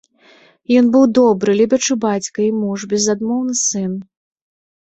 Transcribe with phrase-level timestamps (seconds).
[0.79, 3.93] Ён быў добры, любячы бацька і муж, безадмоўны сын.